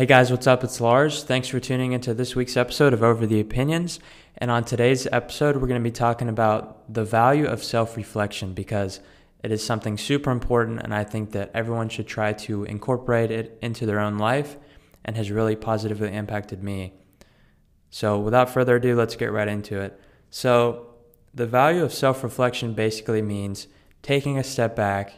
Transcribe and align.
Hey 0.00 0.06
guys, 0.06 0.30
what's 0.30 0.46
up? 0.46 0.64
It's 0.64 0.80
Lars. 0.80 1.24
Thanks 1.24 1.48
for 1.48 1.60
tuning 1.60 1.92
into 1.92 2.14
this 2.14 2.34
week's 2.34 2.56
episode 2.56 2.94
of 2.94 3.02
Over 3.02 3.26
the 3.26 3.38
Opinions. 3.38 4.00
And 4.38 4.50
on 4.50 4.64
today's 4.64 5.06
episode, 5.12 5.56
we're 5.56 5.68
going 5.68 5.78
to 5.78 5.86
be 5.86 5.92
talking 5.92 6.30
about 6.30 6.90
the 6.90 7.04
value 7.04 7.44
of 7.44 7.62
self 7.62 7.98
reflection 7.98 8.54
because 8.54 9.00
it 9.44 9.52
is 9.52 9.62
something 9.62 9.98
super 9.98 10.30
important, 10.30 10.80
and 10.80 10.94
I 10.94 11.04
think 11.04 11.32
that 11.32 11.50
everyone 11.52 11.90
should 11.90 12.06
try 12.06 12.32
to 12.32 12.64
incorporate 12.64 13.30
it 13.30 13.58
into 13.60 13.84
their 13.84 14.00
own 14.00 14.16
life 14.16 14.56
and 15.04 15.16
has 15.16 15.30
really 15.30 15.54
positively 15.54 16.10
impacted 16.14 16.62
me. 16.62 16.94
So, 17.90 18.18
without 18.18 18.48
further 18.48 18.76
ado, 18.76 18.96
let's 18.96 19.16
get 19.16 19.32
right 19.32 19.48
into 19.48 19.82
it. 19.82 20.00
So, 20.30 20.94
the 21.34 21.46
value 21.46 21.84
of 21.84 21.92
self 21.92 22.24
reflection 22.24 22.72
basically 22.72 23.20
means 23.20 23.66
taking 24.00 24.38
a 24.38 24.44
step 24.44 24.74
back 24.74 25.12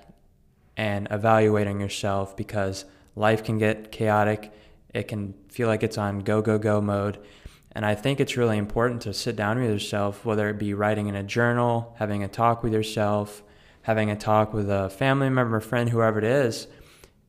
and 0.77 1.07
evaluating 1.09 1.81
yourself 1.81 2.37
because 2.37 2.85
life 3.15 3.45
can 3.45 3.59
get 3.59 3.93
chaotic 3.93 4.51
it 4.95 5.09
can 5.09 5.35
feel 5.49 5.69
like 5.69 5.83
it's 5.83 5.99
on 5.99 6.21
go, 6.21 6.43
go, 6.43 6.59
go 6.59 6.81
mode. 6.81 7.19
And 7.75 7.87
I 7.87 7.95
think 7.95 8.21
it's 8.21 8.37
really 8.37 8.59
important 8.59 9.03
to 9.03 9.15
sit 9.15 9.35
down 9.35 9.59
with 9.59 9.71
yourself, 9.71 10.25
whether 10.25 10.49
it 10.51 10.59
be 10.59 10.75
writing 10.75 11.07
in 11.07 11.15
a 11.15 11.23
journal, 11.23 11.95
having 11.99 12.23
a 12.23 12.29
talk 12.29 12.63
with 12.63 12.75
yourself, 12.75 13.43
having 13.83 14.11
a 14.11 14.17
talk 14.17 14.53
with 14.53 14.71
a 14.71 14.91
family 14.91 15.31
member, 15.31 15.59
friend, 15.61 15.89
whoever 15.89 16.19
it 16.19 16.25
is, 16.25 16.67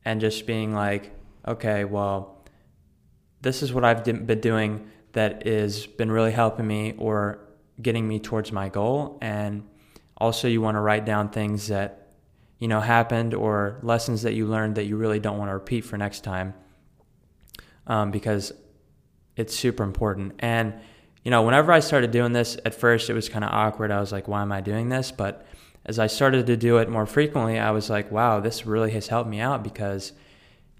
and 0.04 0.20
just 0.20 0.46
being 0.46 0.74
like, 0.74 1.12
okay, 1.48 1.84
well, 1.84 2.44
this 3.40 3.62
is 3.62 3.72
what 3.72 3.84
I've 3.84 4.04
been 4.04 4.40
doing 4.40 4.90
that 5.12 5.46
has 5.46 5.86
been 5.86 6.12
really 6.12 6.32
helping 6.32 6.66
me 6.66 6.94
or 6.98 7.38
getting 7.80 8.06
me 8.06 8.18
towards 8.20 8.52
my 8.52 8.68
goal. 8.68 9.18
And 9.22 9.66
also, 10.18 10.46
you 10.46 10.60
want 10.60 10.76
to 10.76 10.80
write 10.80 11.06
down 11.06 11.30
things 11.30 11.68
that, 11.68 12.08
you 12.58 12.68
know, 12.68 12.80
happened 12.80 13.32
or 13.32 13.80
lessons 13.82 14.22
that 14.22 14.34
you 14.34 14.46
learned 14.46 14.74
that 14.74 14.84
you 14.84 14.96
really 14.96 15.20
don't 15.20 15.38
want 15.38 15.48
to 15.48 15.54
repeat 15.54 15.82
for 15.82 15.96
next 15.96 16.22
time 16.22 16.54
um, 17.86 18.10
because 18.10 18.52
it's 19.36 19.54
super 19.54 19.82
important. 19.82 20.34
And, 20.38 20.74
you 21.22 21.30
know, 21.30 21.42
whenever 21.42 21.72
I 21.72 21.80
started 21.80 22.10
doing 22.10 22.32
this, 22.32 22.56
at 22.64 22.74
first 22.74 23.10
it 23.10 23.14
was 23.14 23.28
kind 23.28 23.44
of 23.44 23.50
awkward. 23.52 23.90
I 23.90 24.00
was 24.00 24.12
like, 24.12 24.28
why 24.28 24.42
am 24.42 24.52
I 24.52 24.60
doing 24.60 24.88
this? 24.88 25.10
But 25.10 25.46
as 25.86 25.98
I 25.98 26.06
started 26.06 26.46
to 26.46 26.56
do 26.56 26.78
it 26.78 26.88
more 26.88 27.06
frequently, 27.06 27.58
I 27.58 27.70
was 27.70 27.90
like, 27.90 28.10
wow, 28.10 28.40
this 28.40 28.66
really 28.66 28.90
has 28.92 29.08
helped 29.08 29.28
me 29.28 29.40
out 29.40 29.62
because, 29.62 30.12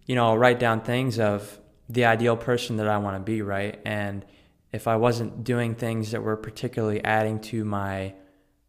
you 0.07 0.15
know, 0.15 0.27
I'll 0.27 0.39
write 0.39 0.59
down 0.59 0.81
things 0.81 1.19
of 1.19 1.59
the 1.89 2.07
ideal 2.07 2.37
person 2.37 2.77
that 2.77 2.89
I 2.89 2.99
want 2.99 3.17
to 3.17 3.21
be, 3.21 3.43
right? 3.43 3.79
And 3.85 4.25
if 4.73 4.89
I 4.89 4.97
wasn't 4.97 5.45
doing 5.45 5.75
things 5.75 6.13
that 6.13 6.23
were 6.23 6.37
particularly 6.37 7.05
adding 7.05 7.39
to 7.41 7.65
my 7.65 8.15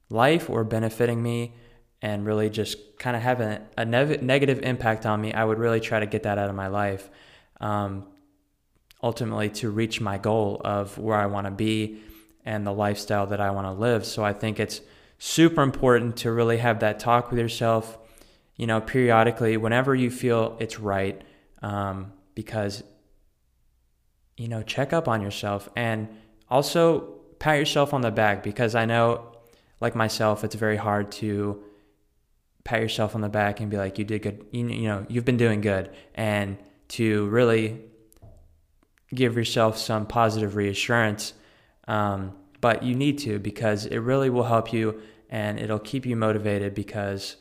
life 0.09 0.49
or 0.49 0.63
benefiting 0.63 1.21
me 1.23 1.53
and 2.01 2.25
really 2.25 2.49
just 2.49 2.77
kind 2.99 3.15
of 3.15 3.21
having 3.21 3.59
a 3.77 3.85
ne- 3.85 4.17
negative 4.17 4.59
impact 4.61 5.05
on 5.05 5.21
me, 5.21 5.33
I 5.33 5.43
would 5.43 5.57
really 5.57 5.79
try 5.79 5.99
to 5.99 6.05
get 6.05 6.23
that 6.23 6.37
out 6.37 6.49
of 6.49 6.55
my 6.55 6.67
life. 6.67 7.09
Um, 7.61 8.07
ultimately 9.05 9.51
to 9.51 9.69
reach 9.69 10.01
my 10.01 10.17
goal 10.17 10.59
of 10.65 10.97
where 10.97 11.15
I 11.15 11.27
want 11.27 11.45
to 11.45 11.51
be 11.51 12.01
and 12.43 12.65
the 12.65 12.73
lifestyle 12.73 13.27
that 13.27 13.39
I 13.39 13.51
want 13.51 13.67
to 13.67 13.71
live. 13.71 14.03
So 14.03 14.25
I 14.25 14.33
think 14.33 14.59
it's 14.59 14.81
super 15.19 15.61
important 15.61 16.17
to 16.17 16.31
really 16.31 16.57
have 16.57 16.79
that 16.79 16.99
talk 16.99 17.29
with 17.29 17.39
yourself, 17.39 17.99
you 18.55 18.65
know, 18.65 18.81
periodically 18.81 19.57
whenever 19.57 19.93
you 19.93 20.09
feel 20.09 20.57
it's 20.59 20.79
right, 20.79 21.21
um, 21.61 22.13
because, 22.33 22.83
you 24.37 24.47
know, 24.47 24.63
check 24.63 24.91
up 24.91 25.07
on 25.07 25.21
yourself 25.21 25.69
and 25.75 26.07
also 26.49 27.01
pat 27.37 27.59
yourself 27.59 27.93
on 27.93 28.01
the 28.01 28.11
back 28.11 28.41
because 28.41 28.73
I 28.73 28.85
know, 28.85 29.33
like 29.79 29.95
myself, 29.95 30.43
it's 30.43 30.55
very 30.55 30.77
hard 30.77 31.11
to 31.13 31.63
pat 32.63 32.81
yourself 32.81 33.13
on 33.13 33.21
the 33.21 33.29
back 33.29 33.59
and 33.59 33.69
be 33.69 33.77
like, 33.77 33.99
you 33.99 34.03
did 34.03 34.23
good, 34.23 34.47
you, 34.49 34.67
you 34.67 34.87
know, 34.87 35.05
you've 35.09 35.25
been 35.25 35.37
doing 35.37 35.61
good. 35.61 35.91
And 36.15 36.57
to 36.87 37.27
really 37.27 37.81
give 39.13 39.35
yourself 39.35 39.77
some 39.77 40.05
positive 40.05 40.55
reassurance. 40.55 41.33
Um, 41.87 42.35
but 42.61 42.83
you 42.83 42.95
need 42.95 43.19
to 43.19 43.37
because 43.39 43.85
it 43.85 43.99
really 43.99 44.29
will 44.29 44.43
help 44.43 44.73
you 44.73 45.01
and 45.29 45.59
it'll 45.59 45.79
keep 45.79 46.05
you 46.05 46.15
motivated 46.15 46.73
because 46.73 47.35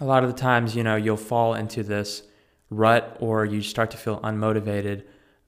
a 0.00 0.04
lot 0.04 0.22
of 0.24 0.30
the 0.30 0.36
times, 0.36 0.76
you 0.76 0.84
know, 0.84 0.96
you'll 0.96 1.16
fall 1.16 1.54
into 1.54 1.82
this 1.82 2.22
rut 2.70 3.16
or 3.20 3.44
you 3.44 3.62
start 3.62 3.90
to 3.92 3.96
feel 3.96 4.20
unmotivated 4.20 5.04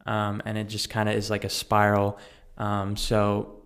um, 0.06 0.40
and 0.44 0.56
it 0.56 0.64
just 0.64 0.90
kind 0.90 1.08
of 1.08 1.14
is 1.14 1.30
like 1.30 1.44
a 1.44 1.48
spiral. 1.48 2.18
Um, 2.58 2.96
so 2.96 3.62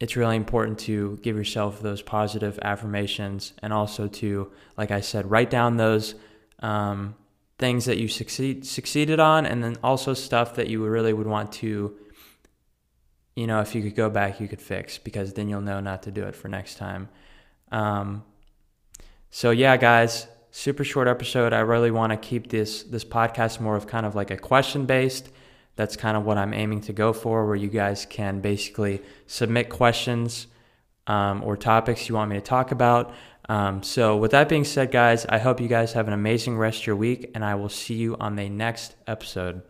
it's 0.00 0.16
really 0.16 0.36
important 0.36 0.78
to 0.80 1.18
give 1.22 1.36
yourself 1.36 1.80
those 1.80 2.02
positive 2.02 2.58
affirmations 2.62 3.52
and 3.62 3.72
also 3.72 4.08
to, 4.08 4.50
like 4.76 4.90
I 4.90 5.00
said, 5.00 5.30
write 5.30 5.50
down 5.50 5.76
those 5.76 6.14
um, 6.60 7.14
things 7.60 7.84
that 7.84 7.98
you 7.98 8.08
succeed 8.08 8.66
succeeded 8.66 9.20
on 9.20 9.46
and 9.46 9.62
then 9.62 9.76
also 9.84 10.14
stuff 10.14 10.56
that 10.56 10.68
you 10.68 10.84
really 10.84 11.12
would 11.12 11.26
want 11.26 11.52
to 11.52 11.96
you 13.36 13.46
know 13.46 13.60
if 13.60 13.74
you 13.74 13.82
could 13.82 13.94
go 13.94 14.10
back 14.10 14.40
you 14.40 14.48
could 14.48 14.60
fix 14.60 14.98
because 14.98 15.34
then 15.34 15.48
you'll 15.48 15.60
know 15.60 15.78
not 15.78 16.02
to 16.02 16.10
do 16.10 16.24
it 16.24 16.34
for 16.34 16.48
next 16.48 16.76
time. 16.76 17.08
Um, 17.70 18.24
so 19.30 19.50
yeah 19.50 19.76
guys 19.76 20.26
super 20.50 20.82
short 20.82 21.06
episode. 21.06 21.52
I 21.52 21.60
really 21.60 21.92
want 21.92 22.10
to 22.10 22.16
keep 22.16 22.48
this 22.48 22.82
this 22.82 23.04
podcast 23.04 23.60
more 23.60 23.76
of 23.76 23.86
kind 23.86 24.04
of 24.04 24.16
like 24.16 24.32
a 24.32 24.36
question 24.36 24.86
based 24.86 25.30
that's 25.80 25.96
kind 25.96 26.14
of 26.14 26.26
what 26.26 26.36
i'm 26.36 26.52
aiming 26.52 26.82
to 26.82 26.92
go 26.92 27.12
for 27.12 27.46
where 27.46 27.56
you 27.56 27.68
guys 27.68 28.04
can 28.04 28.40
basically 28.40 29.00
submit 29.26 29.70
questions 29.70 30.46
um, 31.06 31.42
or 31.42 31.56
topics 31.56 32.08
you 32.08 32.14
want 32.14 32.30
me 32.30 32.36
to 32.36 32.42
talk 32.42 32.70
about 32.70 33.14
um, 33.50 33.82
so, 33.82 34.16
with 34.16 34.30
that 34.30 34.48
being 34.48 34.62
said, 34.62 34.92
guys, 34.92 35.26
I 35.26 35.38
hope 35.38 35.60
you 35.60 35.66
guys 35.66 35.94
have 35.94 36.06
an 36.06 36.12
amazing 36.12 36.56
rest 36.56 36.82
of 36.82 36.86
your 36.86 36.94
week, 36.94 37.32
and 37.34 37.44
I 37.44 37.56
will 37.56 37.68
see 37.68 37.94
you 37.94 38.16
on 38.18 38.36
the 38.36 38.48
next 38.48 38.94
episode. 39.08 39.62